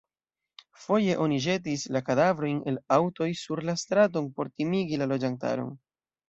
Foje 0.85 1.17
oni 1.25 1.35
ĵetis 1.45 1.83
la 1.95 2.01
kadavrojn 2.07 2.61
el 2.71 2.79
aŭtoj 2.97 3.29
sur 3.43 3.63
la 3.71 3.77
straton 3.83 4.31
por 4.41 4.51
timigi 4.57 5.01
la 5.05 5.11
loĝantaron. 5.15 5.71